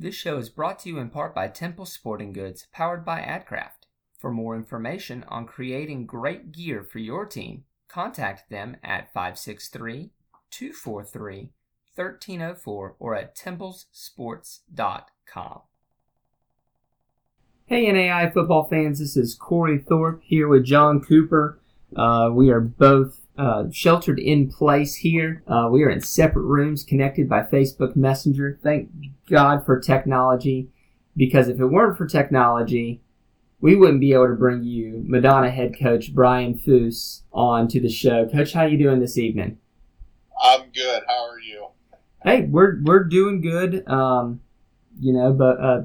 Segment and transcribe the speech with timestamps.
[0.00, 3.88] This show is brought to you in part by Temple Sporting Goods, powered by AdCraft.
[4.16, 10.12] For more information on creating great gear for your team, contact them at 563
[10.52, 11.50] 243
[11.96, 15.60] 1304 or at templesports.com.
[17.66, 21.58] Hey, NAI football fans, this is Corey Thorpe here with John Cooper.
[21.96, 25.42] Uh, we are both uh, sheltered in place here.
[25.46, 28.58] Uh, we are in separate rooms connected by Facebook Messenger.
[28.62, 28.90] Thank
[29.30, 30.68] God for technology,
[31.16, 33.00] because if it weren't for technology,
[33.60, 37.88] we wouldn't be able to bring you Madonna head coach Brian Foos on to the
[37.88, 38.26] show.
[38.28, 39.58] Coach, how you doing this evening?
[40.40, 41.02] I'm good.
[41.08, 41.68] How are you?
[42.22, 43.88] Hey, we're we're doing good.
[43.88, 44.40] Um,
[45.00, 45.82] you know, but uh,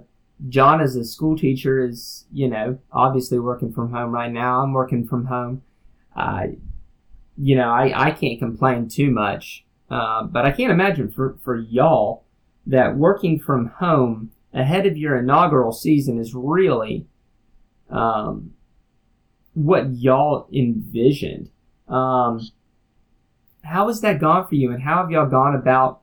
[0.49, 4.61] John as a school teacher is, you know, obviously working from home right now.
[4.61, 5.61] I'm working from home.
[6.15, 6.47] Uh,
[7.37, 9.65] you know, I, I can't complain too much.
[9.89, 12.23] Uh, but I can't imagine for, for y'all
[12.65, 17.05] that working from home ahead of your inaugural season is really
[17.89, 18.53] um,
[19.53, 21.49] what y'all envisioned.
[21.87, 22.49] Um,
[23.63, 26.01] how has that gone for you, and how have y'all gone about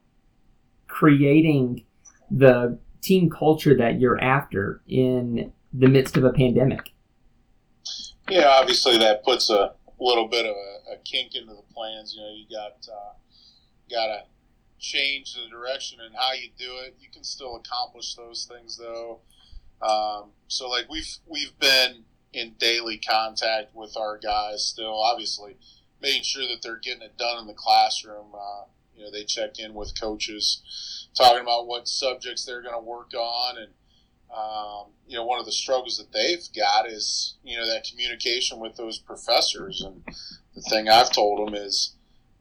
[0.86, 1.84] creating
[2.30, 6.92] the team culture that you're after in the midst of a pandemic?
[8.28, 12.14] Yeah, obviously that puts a little bit of a, a kink into the plans.
[12.14, 13.12] You know, you got uh,
[13.90, 14.22] got to
[14.78, 16.96] change the direction and how you do it.
[17.00, 19.20] You can still accomplish those things though.
[19.82, 25.56] Um, so like we've we've been in daily contact with our guys still, obviously
[26.00, 28.28] making sure that they're getting it done in the classroom.
[28.34, 28.64] Uh,
[28.96, 33.12] you know, they check in with coaches, talking about what subjects they're going to work
[33.14, 33.72] on, and
[34.34, 38.60] um, you know, one of the struggles that they've got is you know that communication
[38.60, 39.82] with those professors.
[39.82, 40.02] And
[40.54, 41.94] the thing I've told them is,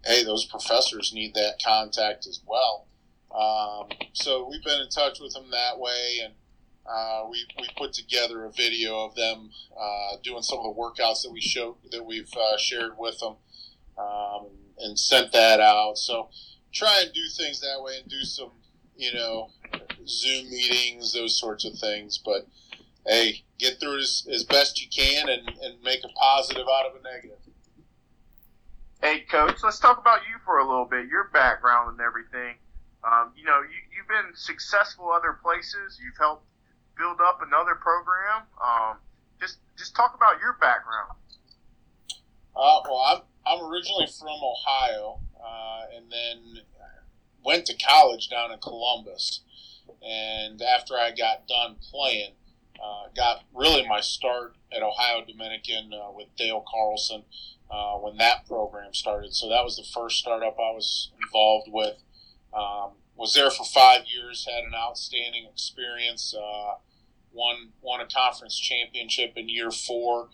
[0.05, 2.87] hey, those professors need that contact as well.
[3.31, 6.33] Um, so we've been in touch with them that way, and
[6.89, 11.21] uh, we, we put together a video of them uh, doing some of the workouts
[11.23, 13.35] that we showed that we've uh, shared with them
[13.97, 14.47] um,
[14.79, 15.97] and sent that out.
[15.97, 16.29] So
[16.73, 18.51] try and do things that way and do some
[18.95, 19.49] you know
[20.07, 22.17] Zoom meetings, those sorts of things.
[22.17, 22.47] But
[23.05, 26.85] hey, get through it as, as best you can and, and make a positive out
[26.85, 27.38] of a negative.
[29.01, 32.55] Hey, coach, let's talk about you for a little bit, your background and everything.
[33.01, 35.97] Um, you know, you, you've been successful other places.
[36.03, 36.43] You've helped
[36.97, 38.43] build up another program.
[38.61, 38.97] Um,
[39.39, 41.13] just just talk about your background.
[42.53, 46.63] Uh, well, I'm, I'm originally from Ohio, uh, and then
[47.45, 49.43] went to college down in Columbus.
[50.05, 52.33] And after I got done playing,
[52.83, 57.23] uh, got really my start at Ohio Dominican uh, with Dale Carlson
[57.69, 59.33] uh, when that program started.
[59.35, 61.97] So that was the first startup I was involved with.
[62.53, 66.33] Um, was there for five years, had an outstanding experience.
[66.33, 66.75] Uh,
[67.31, 70.29] won won a conference championship in year four,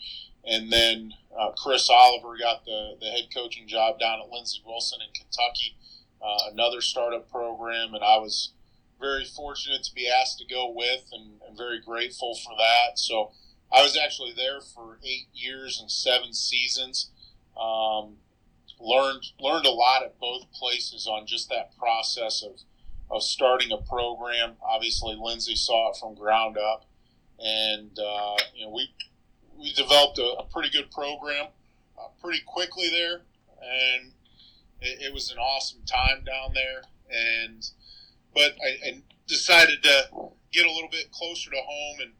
[0.46, 5.00] and then uh, Chris Oliver got the the head coaching job down at Lindsey Wilson
[5.02, 5.75] in Kentucky,
[6.22, 8.53] uh, another startup program, and I was
[9.00, 12.97] very fortunate to be asked to go with and, and very grateful for that.
[12.97, 13.31] So
[13.72, 17.12] I was actually there for eight years and seven seasons.
[17.60, 18.18] Um,
[18.80, 22.60] learned learned a lot at both places on just that process of
[23.10, 24.54] of starting a program.
[24.64, 26.86] Obviously, Lindsey saw it from ground up,
[27.40, 28.90] and uh, you know we
[29.58, 31.48] we developed a, a pretty good program
[31.98, 33.22] uh, pretty quickly there,
[33.62, 34.12] and
[34.82, 36.82] it, it, was an awesome time down there.
[37.10, 37.66] And
[38.34, 40.04] but I, I, decided to
[40.52, 42.12] get a little bit closer to home and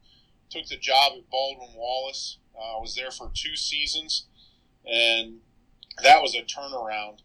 [0.50, 2.40] took the job at Baldwin Wallace.
[2.58, 4.26] Uh, I was there for two seasons,
[4.88, 5.40] and
[6.04, 7.20] that was a turnaround.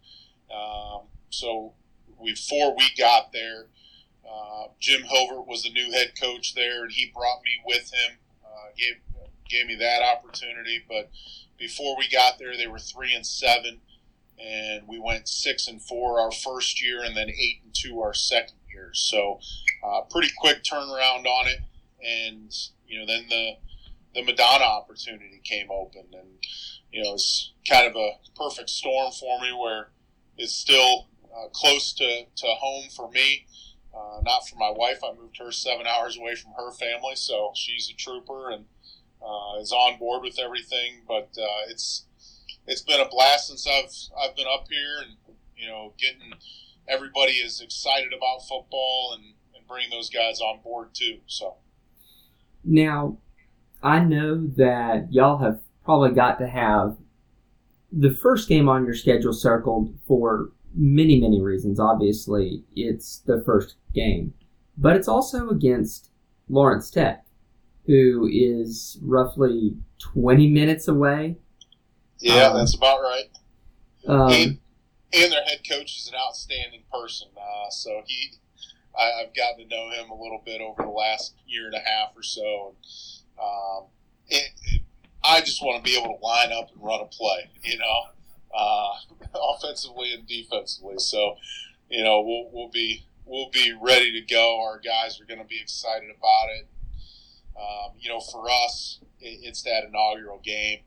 [0.54, 1.74] Um, so
[2.22, 3.66] before we got there,
[4.28, 8.18] uh, Jim Hilbert was the new head coach there, and he brought me with him.
[8.44, 8.96] Uh, gave
[9.48, 11.10] gave me that opportunity, but
[11.58, 13.80] before we got there, they were three and seven,
[14.38, 18.14] and we went six and four our first year, and then eight and two our
[18.14, 18.90] second year.
[18.92, 19.40] So,
[19.84, 21.60] uh, pretty quick turnaround on it,
[22.02, 22.54] and
[22.86, 23.52] you know, then the
[24.14, 26.28] the Madonna opportunity came open, and
[26.92, 29.90] you know, it's kind of a perfect storm for me where
[30.36, 33.46] it's still uh, close to, to home for me.
[33.94, 35.00] Uh, not for my wife.
[35.04, 38.64] I moved her seven hours away from her family, so she's a trooper and
[39.22, 41.02] uh, is on board with everything.
[41.06, 42.06] But uh, it's
[42.66, 43.90] it's been a blast since I've
[44.22, 46.32] I've been up here, and you know, getting
[46.88, 51.18] everybody is excited about football and, and bring those guys on board too.
[51.26, 51.56] So
[52.64, 53.18] now,
[53.82, 56.96] I know that y'all have probably got to have
[57.92, 61.80] the first game on your schedule circled for many, many reasons.
[61.80, 64.34] Obviously, it's the first game,
[64.76, 66.10] but it's also against
[66.48, 67.24] Lawrence Tech,
[67.86, 71.36] who is roughly 20 minutes away.
[72.18, 73.30] Yeah, um, that's about right.
[74.06, 74.58] Um, and,
[75.12, 77.28] and, their head coach is an outstanding person.
[77.36, 78.32] Uh, so he,
[78.98, 81.80] I, have gotten to know him a little bit over the last year and a
[81.80, 82.74] half or so.
[83.42, 83.84] Um,
[84.28, 84.82] it, it,
[85.22, 88.02] I just want to be able to line up and run a play, you know,
[88.56, 88.92] uh,
[89.54, 90.98] offensively and defensively.
[90.98, 91.36] So,
[91.88, 94.60] you know, we'll, we'll be we'll be ready to go.
[94.60, 96.68] Our guys are going to be excited about it.
[97.56, 100.80] Um, you know, for us, it, it's that inaugural game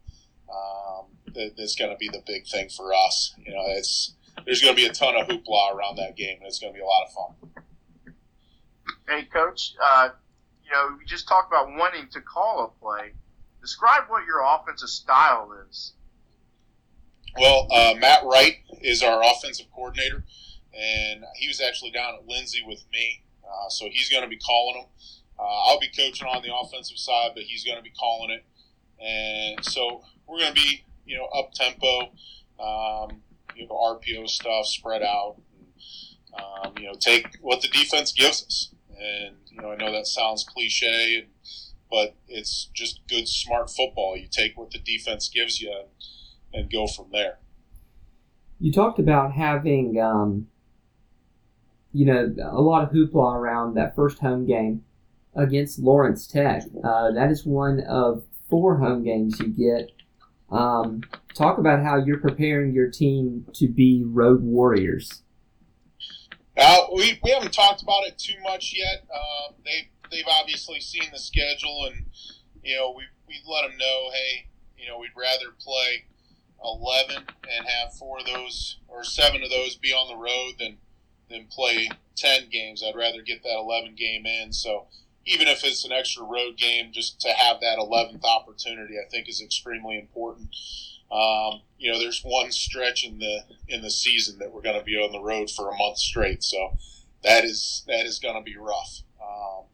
[0.50, 3.36] um, that, that's going to be the big thing for us.
[3.38, 4.16] You know, it's
[4.46, 6.78] there's going to be a ton of hoopla around that game, and it's going to
[6.78, 7.64] be a lot of fun.
[9.08, 9.74] Hey, coach.
[9.82, 10.10] Uh,
[10.74, 13.12] you know, we just talked about wanting to call a play.
[13.62, 15.94] Describe what your offensive style is.
[17.40, 20.24] Well, uh, Matt Wright is our offensive coordinator,
[20.74, 24.38] and he was actually down at Lindsey with me, uh, so he's going to be
[24.38, 24.90] calling them.
[25.40, 28.46] Uh, I'll be coaching on the offensive side, but he's going to be calling it,
[29.04, 32.02] and so we're going to be, you know, up tempo,
[32.60, 33.22] um,
[33.56, 38.44] you know, RPO stuff, spread out, and, um, you know, take what the defense gives
[38.46, 38.73] us.
[39.00, 41.28] And you know, I know that sounds cliche,
[41.90, 44.18] but it's just good, smart football.
[44.18, 45.88] You take what the defense gives you and,
[46.54, 47.40] and go from there.
[48.60, 50.48] You talked about having, um,
[51.92, 54.84] you know, a lot of hoopla around that first home game
[55.36, 56.64] against Lawrence Tech.
[56.84, 59.92] Uh, that is one of four home games you get.
[60.52, 61.02] Um,
[61.34, 65.23] talk about how you're preparing your team to be road warriors.
[66.58, 69.06] Uh, we, we haven't talked about it too much yet.
[69.14, 72.06] Uh, they they've obviously seen the schedule, and
[72.64, 74.48] you know we we let them know, hey,
[74.78, 76.06] you know we'd rather play
[76.64, 80.78] eleven and have four of those or seven of those be on the road than
[81.30, 82.84] than play ten games.
[82.86, 84.54] I'd rather get that eleven game in.
[84.54, 84.88] So
[85.26, 89.28] even if it's an extra road game, just to have that eleventh opportunity, I think
[89.28, 90.56] is extremely important.
[91.14, 94.84] Um, you know, there's one stretch in the in the season that we're going to
[94.84, 96.76] be on the road for a month straight, so
[97.24, 99.02] that is that is going to be rough.
[99.22, 99.66] Um,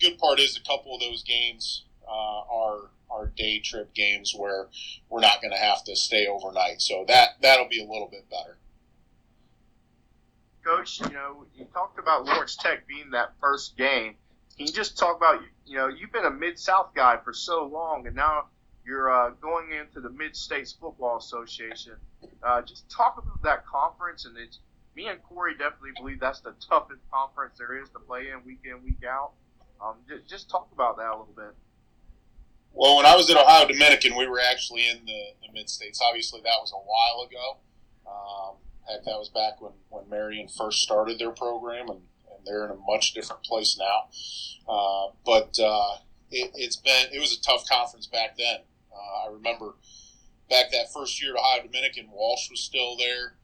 [0.00, 4.68] good part is a couple of those games uh, are are day trip games where
[5.08, 8.28] we're not going to have to stay overnight, so that that'll be a little bit
[8.28, 8.58] better.
[10.64, 14.14] Coach, you know, you talked about Lawrence Tech being that first game.
[14.56, 17.66] Can you just talk about, you know, you've been a Mid South guy for so
[17.66, 18.44] long, and now
[18.84, 21.92] you're uh, going into the Mid States Football Association.
[22.42, 24.58] Uh, just talk about that conference, and it's
[24.96, 28.60] me and Corey definitely believe that's the toughest conference there is to play in week
[28.64, 29.32] in week out.
[29.80, 31.54] Um, just, just talk about that a little bit.
[32.72, 36.00] Well, when I was at Ohio Dominican, we were actually in the, the Mid States.
[36.02, 37.56] Obviously, that was a while ago.
[38.06, 38.56] Um,
[38.88, 42.70] heck, that was back when, when Marian first started their program, and, and they're in
[42.70, 44.72] a much different place now.
[44.72, 45.96] Uh, but uh,
[46.30, 48.60] it, has been it was a tough conference back then.
[48.94, 49.74] Uh, I remember
[50.52, 53.34] back that first year at Ohio Dominican, Walsh was still there,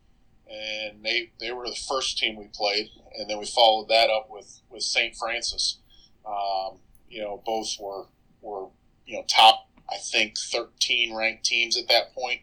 [0.50, 4.28] and they they were the first team we played, and then we followed that up
[4.30, 5.16] with with St.
[5.16, 5.78] Francis.
[6.26, 6.78] Um,
[7.08, 8.06] you know, both were
[8.42, 8.68] were
[9.06, 12.40] you know top I think 13 ranked teams at that point.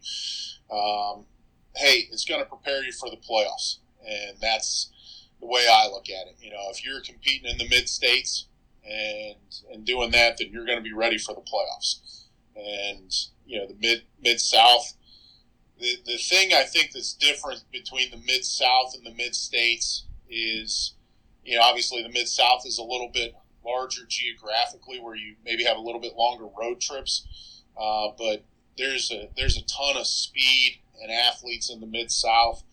[0.72, 1.26] Um,
[1.76, 4.92] hey, it's going to prepare you for the playoffs, and that's
[5.40, 6.38] the way I look at it.
[6.42, 8.48] You know, if you're competing in the mid states
[8.84, 9.36] and
[9.72, 12.25] and doing that, then you're going to be ready for the playoffs
[12.56, 13.12] and
[13.46, 14.96] you know the mid mid South.
[15.80, 20.06] The the thing I think that's different between the mid South and the mid states
[20.30, 20.96] is,
[21.44, 23.36] you know, obviously the mid South is a little bit
[23.66, 27.28] larger geographically, where you maybe have a little bit longer road trips,
[27.80, 28.46] uh, but
[28.78, 32.64] there's a there's a ton of speed and athletes in the mid South.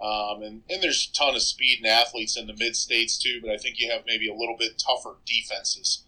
[0.00, 3.40] Um, and, and there's a ton of speed and athletes in the mid states too,
[3.42, 6.04] but I think you have maybe a little bit tougher defenses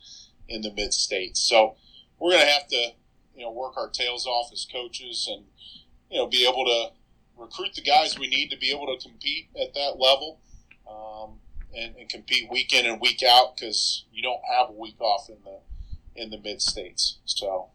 [0.48, 1.40] in the mid states.
[1.40, 1.74] So
[2.20, 2.92] we're going to have to
[3.40, 5.46] you know work our tails off as coaches and
[6.10, 6.90] you know be able to
[7.40, 10.40] recruit the guys we need to be able to compete at that level
[10.86, 11.38] um,
[11.74, 15.30] and, and, compete week in and week out because you don't have a week off
[15.30, 15.60] in the
[16.20, 17.18] in the mid states.
[17.24, 17.68] So,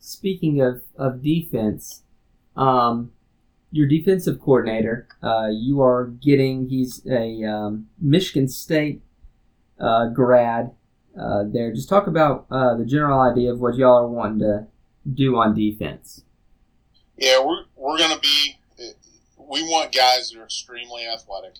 [0.00, 2.02] speaking of of defense,
[2.56, 3.12] um,
[3.70, 9.02] your defensive coordinator, uh, you are getting he's a um, Michigan State
[9.78, 10.72] uh, grad.
[11.16, 14.66] Uh, there, just talk about uh, the general idea of what y'all are wanting to
[15.10, 16.24] do on defense?
[17.16, 18.56] Yeah, we're, we're going to be,
[19.36, 21.54] we want guys that are extremely athletic.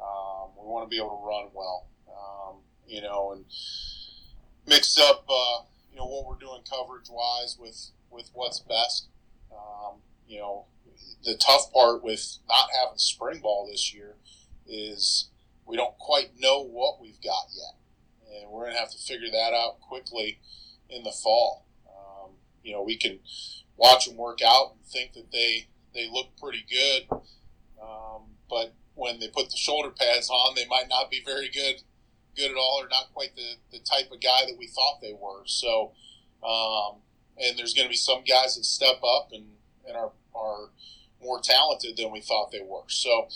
[0.00, 3.44] Um, we want to be able to run well, um, you know, and
[4.66, 9.08] mix up, uh, you know, what we're doing coverage wise with, with what's best.
[9.52, 10.66] Um, you know,
[11.24, 14.14] the tough part with not having spring ball this year
[14.66, 15.28] is
[15.66, 19.30] we don't quite know what we've got yet, and we're going to have to figure
[19.30, 20.38] that out quickly
[20.90, 21.63] in the fall.
[22.64, 23.20] You know, we can
[23.76, 27.06] watch them work out and think that they they look pretty good,
[27.80, 31.82] um, but when they put the shoulder pads on, they might not be very good
[32.36, 35.12] good at all or not quite the, the type of guy that we thought they
[35.12, 35.42] were.
[35.46, 35.92] So,
[36.46, 37.00] um,
[37.38, 39.46] and there's going to be some guys that step up and,
[39.86, 40.70] and are, are
[41.22, 42.88] more talented than we thought they were.
[42.88, 43.28] So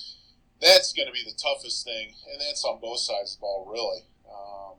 [0.61, 2.15] that's going to be the toughest thing.
[2.31, 4.03] And that's on both sides of the ball, really.
[4.29, 4.79] Um,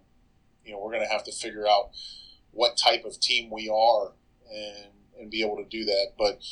[0.64, 1.92] you know, we're going to have to figure out
[2.52, 4.14] what type of team we are
[4.50, 6.14] and, and be able to do that.
[6.18, 6.44] But,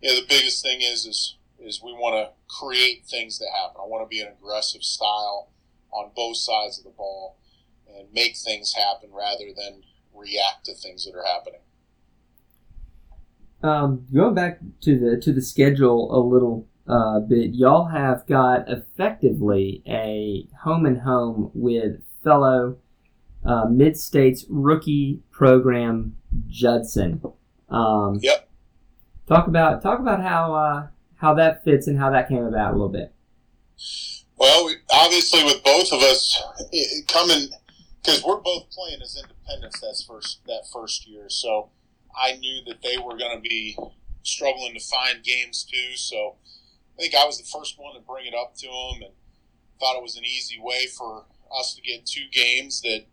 [0.00, 3.76] yeah, the biggest thing is, is, is we want to create things that happen.
[3.78, 5.50] I want to be an aggressive style
[5.90, 7.38] on both sides of the ball
[7.88, 9.82] and make things happen rather than
[10.14, 11.60] react to things that are happening.
[13.62, 18.68] Um, going back to the to the schedule a little uh, bit, y'all have got
[18.68, 22.76] effectively a home and home with fellow
[23.44, 26.16] uh, Mid States rookie program
[26.48, 27.22] Judson.
[27.68, 28.48] Um, yep.
[29.26, 32.76] Talk about talk about how uh, how that fits and how that came about a
[32.76, 33.12] little bit.
[34.36, 36.42] Well, we, obviously, with both of us
[37.08, 37.48] coming,
[38.02, 41.70] because we're both playing as independents that first that first year, so
[42.16, 43.76] I knew that they were going to be
[44.22, 45.96] struggling to find games too.
[45.96, 46.36] So
[46.96, 49.12] I think I was the first one to bring it up to them, and
[49.80, 51.24] thought it was an easy way for
[51.58, 53.04] us to get two games that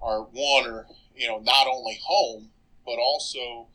[0.00, 2.50] are one or you know not only home
[2.86, 3.68] but also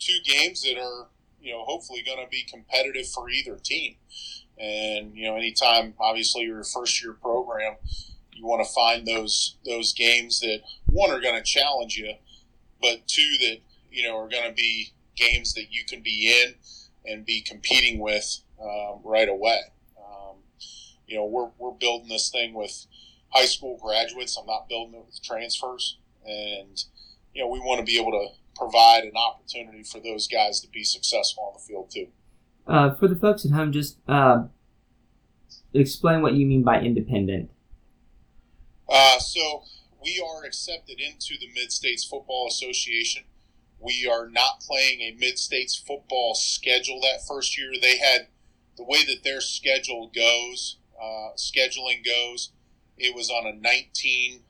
[0.00, 1.08] two games that are
[1.40, 3.96] you know hopefully going to be competitive for either team.
[4.58, 7.76] And you know, anytime obviously you're a first year program,
[8.32, 12.14] you want to find those those games that one are going to challenge you,
[12.80, 13.58] but two that
[13.90, 16.54] you know are going to be games that you can be in
[17.10, 19.60] and be competing with um, right away.
[19.98, 20.36] Um,
[21.06, 22.86] you know, we're we're building this thing with
[23.30, 24.36] high school graduates.
[24.36, 26.82] I'm not building it with transfers, and
[27.34, 28.28] you know, we want to be able to
[28.60, 32.08] provide an opportunity for those guys to be successful on the field too.
[32.66, 34.44] Uh, for the folks at home, just uh,
[35.72, 37.50] explain what you mean by independent.
[38.86, 39.62] Uh, so
[40.02, 43.22] we are accepted into the Mid States Football Association.
[43.78, 47.72] We are not playing a Mid States football schedule that first year.
[47.80, 48.28] They had
[48.76, 52.52] the way that their schedule goes, uh, scheduling goes.
[52.98, 54.42] It was on a 19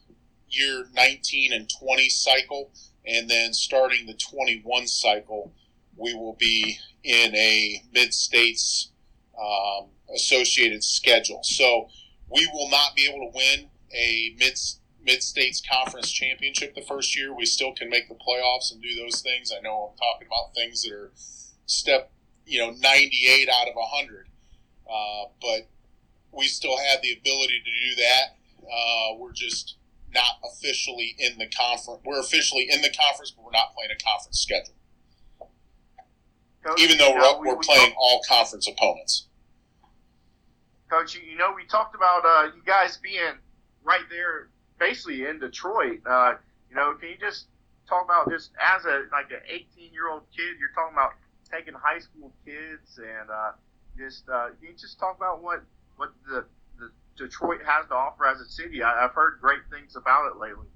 [0.49, 2.73] year 19 and 20 cycle,
[3.07, 5.53] and then starting the 21 cycle,
[5.97, 8.91] we will be in a mid states
[9.41, 11.41] um, associated schedule.
[11.43, 11.89] So
[12.29, 14.59] we will not be able to win a mid
[15.03, 17.35] mid states conference championship the first year.
[17.35, 19.53] We still can make the playoffs and do those things.
[19.57, 21.11] I know I'm talking about things that are
[21.67, 22.13] step
[22.47, 24.27] you know 98 out of 100,
[24.87, 25.69] uh, but
[26.33, 28.37] we still have the ability to do that.
[28.63, 29.77] Uh, we're just
[30.15, 32.01] not officially in the conference.
[32.05, 34.75] We're officially in the conference, but we're not playing a conference schedule.
[36.65, 39.27] Coach, even though we're, we, we're we playing all conference opponents.
[40.91, 43.39] Coach, you know, we talked about uh, you guys being
[43.83, 44.49] right there,
[44.79, 46.01] basically in Detroit.
[46.05, 46.35] Uh,
[46.69, 47.47] you know, can you just
[47.89, 51.13] talk about just as a like an 18 year old kid, you're talking about
[51.51, 53.53] taking high school kids and uh,
[53.99, 55.63] just uh, can you just talk about what
[55.97, 56.45] what the
[57.21, 58.83] Detroit has to offer as a city?
[58.83, 60.67] I, have heard great things about it lately.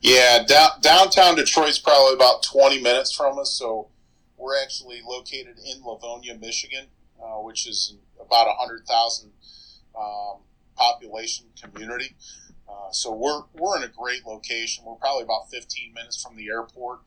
[0.00, 3.88] Yeah, down, downtown Detroit's probably about 20 minutes from us, so
[4.36, 6.86] we're actually located in Livonia, Michigan,
[7.22, 9.32] uh, which is about a hundred thousand
[9.98, 10.40] um,
[10.76, 12.16] population community.
[12.68, 14.84] Uh, so we're we're in a great location.
[14.86, 17.00] We're probably about 15 minutes from the airport,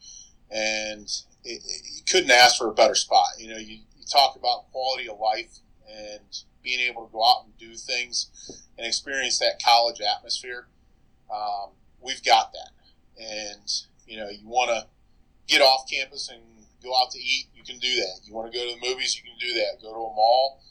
[0.49, 1.07] and
[1.43, 3.27] it, it, you couldn't ask for a better spot.
[3.39, 7.45] You know, you, you talk about quality of life and being able to go out
[7.45, 8.29] and do things
[8.77, 10.67] and experience that college atmosphere.
[11.33, 11.69] Um,
[12.01, 13.71] we've got that, and
[14.05, 14.85] you know, you want to
[15.47, 16.41] get off campus and
[16.83, 18.19] go out to eat, you can do that.
[18.25, 19.81] You want to go to the movies, you can do that.
[19.81, 20.61] Go to a mall,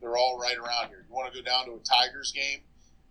[0.00, 1.04] they're all right around here.
[1.06, 2.60] You want to go down to a Tigers game,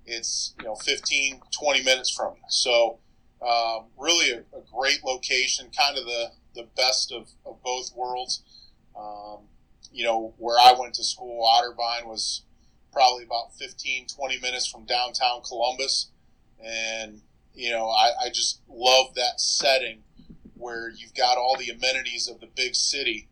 [0.05, 2.43] it's you know 15, 20 minutes from you.
[2.49, 2.97] So
[3.45, 8.41] um, really a, a, great location, kind of the the best of, of both worlds.
[8.97, 9.41] Um,
[9.91, 12.43] you know where I went to school, Otterbein was
[12.91, 16.11] probably about 15, 20 minutes from downtown Columbus,
[16.63, 17.21] and
[17.53, 20.03] you know I, I just love that setting
[20.55, 23.27] where you've got all the amenities of the big city.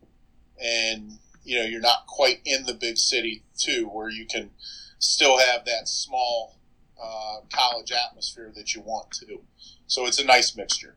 [0.62, 4.50] And you know you're not quite in the big city too where you can
[4.98, 6.58] still have that small
[7.02, 9.40] uh, college atmosphere that you want to.
[9.86, 10.96] So it's a nice mixture.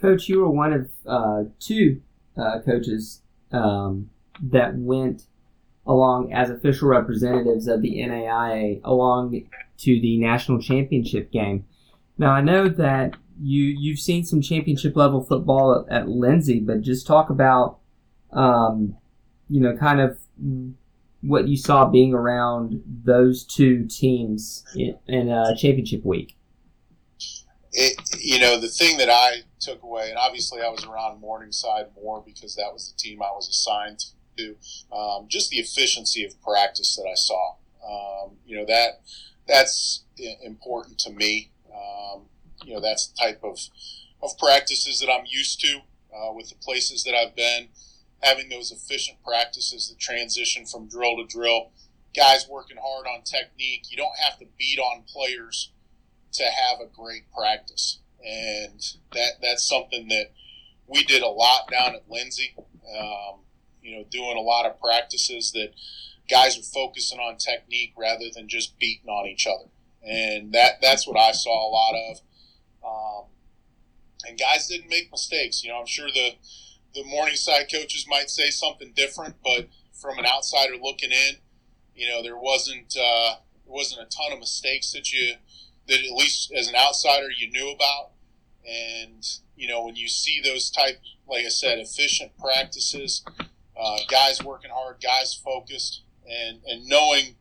[0.00, 2.02] Coach you were one of uh, two
[2.36, 4.10] uh, coaches um,
[4.42, 5.24] that went
[5.86, 11.64] along as official representatives of the NAIA along to the national championship game.
[12.18, 16.82] Now I know that you you've seen some championship level football at, at Lindsey, but
[16.82, 17.78] just talk about
[18.32, 18.96] um,
[19.48, 20.18] you know kind of
[21.22, 26.36] what you saw being around those two teams in, in uh, championship week.
[27.72, 31.86] It, you know, the thing that I took away, and obviously I was around Morningside
[32.00, 34.06] more because that was the team I was assigned to.
[34.92, 37.54] Um, just the efficiency of practice that I saw.
[37.84, 39.00] Um, you know that
[39.46, 40.04] that's
[40.42, 41.50] important to me.
[41.72, 42.22] Um,
[42.64, 43.58] you know that's the type of
[44.22, 45.80] of practices that I'm used to
[46.14, 47.68] uh, with the places that I've been.
[48.20, 51.70] Having those efficient practices that transition from drill to drill,
[52.16, 53.86] guys working hard on technique.
[53.90, 55.70] You don't have to beat on players
[56.32, 58.80] to have a great practice, and
[59.12, 60.32] that that's something that
[60.88, 62.54] we did a lot down at Lindsey.
[62.58, 63.40] Um,
[63.88, 65.72] you know, doing a lot of practices that
[66.30, 69.70] guys are focusing on technique rather than just beating on each other,
[70.02, 72.20] and that that's what I saw a lot of.
[72.84, 73.24] Um,
[74.26, 75.62] and guys didn't make mistakes.
[75.62, 76.32] You know, I'm sure the
[76.94, 81.36] the Morningside coaches might say something different, but from an outsider looking in,
[81.94, 85.34] you know, there wasn't uh, there wasn't a ton of mistakes that you
[85.88, 88.10] that at least as an outsider you knew about.
[88.66, 89.24] And
[89.56, 93.24] you know, when you see those type, like I said, efficient practices,
[93.78, 97.36] uh, guys working hard, guys focused, and and knowing,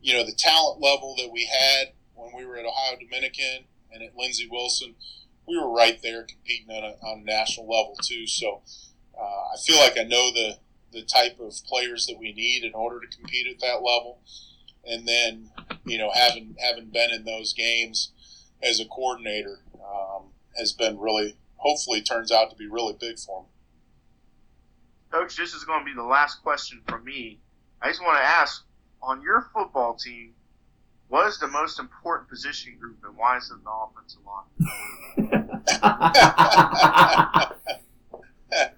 [0.00, 4.02] you know, the talent level that we had when we were at Ohio Dominican and
[4.02, 4.94] at Lindsey Wilson,
[5.46, 8.26] we were right there competing on a, on a national level too.
[8.26, 8.62] So
[9.18, 10.58] uh, I feel like I know the
[10.92, 14.20] the type of players that we need in order to compete at that level.
[14.88, 15.50] And then,
[15.84, 18.12] you know, having having been in those games
[18.62, 23.42] as a coordinator um, has been really, hopefully, turns out to be really big for
[23.42, 23.48] me.
[25.16, 27.38] Coach, this is going to be the last question for me.
[27.80, 28.66] I just want to ask
[29.02, 30.34] on your football team,
[31.08, 34.44] what is the most important position group and why is it the offensive line?
[38.52, 38.68] I,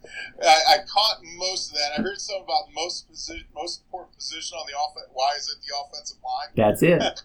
[0.40, 1.98] I, caught most of that.
[1.98, 5.08] I heard some about most position, most important position on the offense.
[5.12, 6.50] Why is it the offensive line?
[6.54, 7.02] That's it.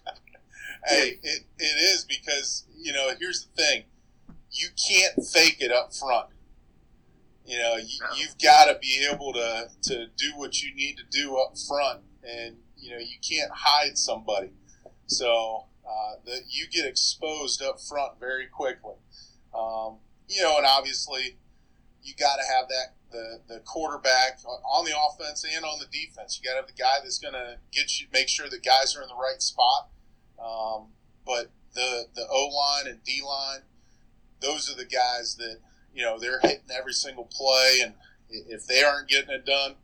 [0.88, 3.12] hey, it, it is because you know.
[3.20, 3.84] Here's the thing:
[4.52, 6.30] you can't fake it up front.
[7.46, 8.08] You know, you, no.
[8.18, 12.02] you've got to be able to to do what you need to do up front,
[12.24, 14.52] and you know you can't hide somebody.
[15.08, 18.96] So uh, that you get exposed up front very quickly.
[19.54, 21.38] Um, you know, and obviously
[22.02, 26.40] you got to have that the the quarterback on the offense and on the defense.
[26.40, 28.96] You got to have the guy that's going to get you, make sure the guys
[28.96, 29.90] are in the right spot.
[30.44, 30.88] Um,
[31.26, 33.62] but the the O line and D line,
[34.42, 35.60] those are the guys that
[35.94, 37.94] you know they're hitting every single play, and
[38.30, 39.76] if they aren't getting it done,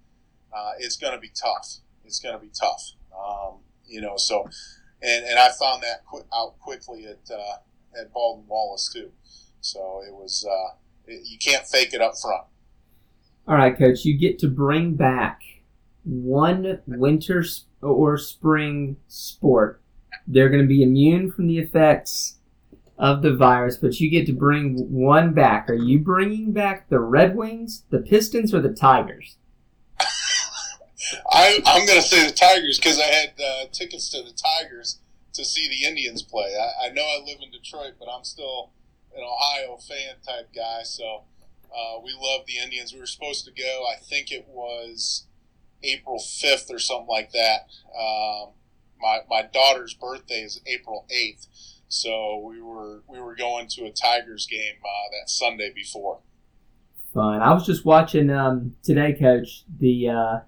[0.56, 1.78] uh, it's going to be tough.
[2.06, 2.92] It's going to be tough.
[3.16, 4.48] Um, you know, so
[5.02, 9.12] and and I found that qu- out quickly at uh, at Baldwin Wallace too.
[9.62, 10.76] So it was uh,
[11.08, 12.46] it, you can't fake it up front.
[13.48, 15.42] All right, coach, you get to bring back
[16.04, 17.44] one winter
[17.82, 19.82] or spring sport.
[20.28, 22.39] They're going to be immune from the effects
[23.00, 25.70] of the virus, but you get to bring one back.
[25.70, 29.38] Are you bringing back the Red Wings, the Pistons, or the Tigers?
[31.32, 35.00] I, am going to say the Tigers because I had uh, tickets to the Tigers
[35.34, 36.54] to see the Indians play.
[36.56, 38.72] I, I, know I live in Detroit, but I'm still
[39.16, 41.24] an Ohio fan type guy, so
[41.74, 42.94] uh, we love the Indians.
[42.94, 43.86] We were supposed to go.
[43.86, 45.26] I think it was
[45.84, 47.70] April fifth or something like that.
[47.98, 48.50] Um,
[49.00, 51.48] my my daughter's birthday is April eighth,
[51.90, 56.20] so we were we were going to a Tigers game uh, that Sunday before.
[57.14, 57.42] Fun.
[57.42, 60.40] I was just watching um, today, Coach, the uh,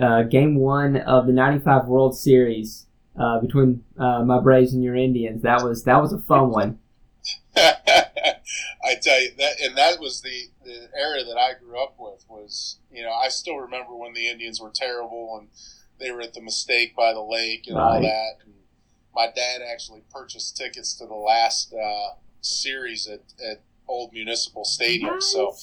[0.00, 2.86] uh game one of the '95 World Series
[3.18, 5.42] uh, between uh, my Braves and your Indians.
[5.42, 6.78] That was that was a fun one.
[7.56, 12.24] I tell you that, and that was the, the era that I grew up with.
[12.28, 15.48] Was you know I still remember when the Indians were terrible and
[15.98, 17.82] they were at the mistake by the lake and right.
[17.82, 18.32] all that.
[18.44, 18.54] And
[19.14, 25.14] my dad actually purchased tickets to the last uh, series at, at Old Municipal Stadium.
[25.14, 25.26] Nice.
[25.26, 25.56] So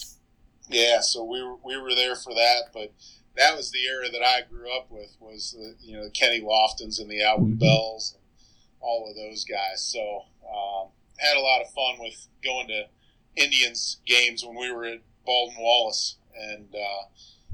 [0.70, 2.94] yeah, so we were we were there for that, but
[3.38, 5.16] that was the era that I grew up with.
[5.20, 7.56] Was the you know the Kenny Loftons and the Albert mm-hmm.
[7.56, 8.24] Belles and
[8.80, 9.84] all of those guys.
[9.84, 10.24] So.
[10.44, 10.90] Um,
[11.22, 12.86] had a lot of fun with going to
[13.36, 17.06] Indians games when we were at Baldwin Wallace, and uh,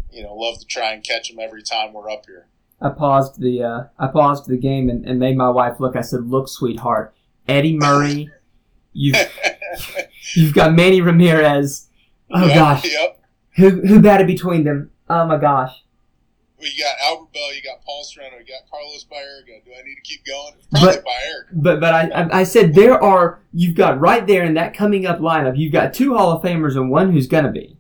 [0.09, 2.47] you know, love to try and catch them every time we're up here.
[2.81, 5.95] I paused the uh, I paused the game and, and made my wife look.
[5.95, 7.13] I said, "Look, sweetheart,
[7.47, 8.29] Eddie Murray,
[8.93, 9.15] you've
[10.35, 11.87] you've got Manny Ramirez.
[12.31, 13.21] Oh yep, gosh, yep.
[13.55, 14.91] who who batted between them?
[15.09, 15.83] Oh my gosh."
[16.59, 19.63] well, you got Albert Belle, you got Paul Sorrento, you got Carlos Baerga.
[19.63, 20.53] Do I need to keep going?
[20.71, 21.45] Probably But- Baerga.
[21.53, 25.19] But but I I- said there are you've got right there in that coming up
[25.19, 27.77] lineup you've got two Hall of Famers and one who's gonna be.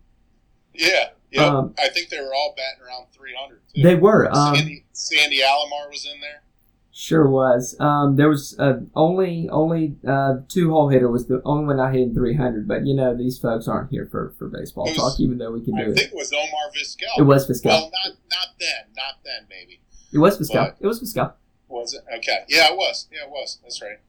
[0.75, 1.45] Yeah, yeah.
[1.45, 3.56] Um, I think they were all batting around 300 too.
[3.83, 4.27] They were.
[4.35, 6.43] Um, Sandy, Sandy Alomar was in there.
[6.91, 7.75] Sure was.
[7.79, 11.91] Um, there was uh, only only uh, two hole hitter was the only one I
[11.91, 12.67] hit in 300.
[12.67, 15.63] But you know these folks aren't here for, for baseball was- talk, even though we
[15.63, 16.13] can do I do think it.
[16.13, 17.19] it was Omar Vizquel.
[17.19, 17.65] It was Vizquel.
[17.65, 19.79] Well, not not then, not then, maybe.
[20.11, 20.53] It was Vizquel.
[20.69, 21.33] but- It was Vizquel.
[21.67, 22.03] Was it?
[22.17, 22.45] Okay.
[22.47, 23.07] Yeah, it was.
[23.11, 23.59] Yeah, it was.
[23.61, 23.99] That's right.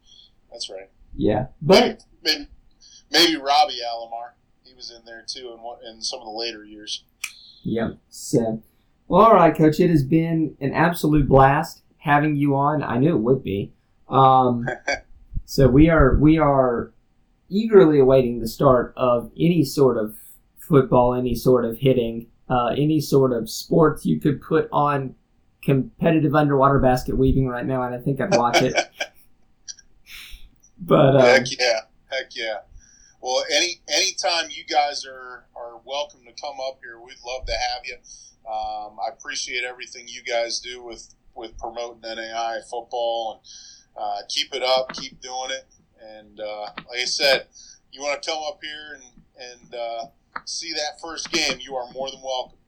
[0.51, 0.89] That's right.
[1.15, 2.47] Yeah, but maybe,
[3.11, 4.31] maybe Robbie Alomar.
[4.63, 7.03] He was in there too in one, in some of the later years.
[7.65, 7.91] yeah.
[8.09, 8.63] So,
[9.09, 9.81] well, all right, Coach.
[9.81, 12.83] It has been an absolute blast having you on.
[12.83, 13.73] I knew it would be.
[14.09, 14.67] Um,
[15.45, 16.93] so we are we are
[17.49, 20.17] eagerly awaiting the start of any sort of
[20.59, 25.15] football, any sort of hitting, uh, any sort of sports you could put on
[25.63, 28.75] competitive underwater basket weaving right now, and I think I'd watch it.
[30.81, 31.81] but uh, Heck yeah.
[32.11, 32.59] Heck yeah.
[33.21, 37.53] Well, any anytime you guys are are welcome to come up here, we'd love to
[37.53, 37.97] have you.
[38.51, 44.55] Um, I appreciate everything you guys do with with promoting NAI football and uh, keep
[44.55, 45.67] it up, keep doing it.
[46.03, 47.47] And uh, like I said,
[47.93, 50.07] you want to come up here and and uh,
[50.47, 52.59] see that first game, you are more than welcome.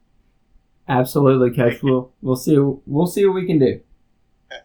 [0.88, 1.82] absolutely, Coach.
[1.82, 3.80] We'll we'll see we'll see what we can do.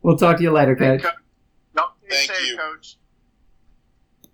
[0.00, 1.02] We'll talk to you later, Hey, Coach.
[1.02, 1.14] Coach.
[1.76, 2.56] Don't Thank safe, you.
[2.56, 2.96] Coach.